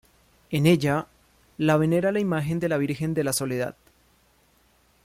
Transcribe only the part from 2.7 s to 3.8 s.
virgen de la Soledad.